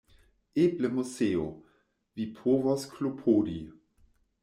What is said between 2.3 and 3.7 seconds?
povos klopodi.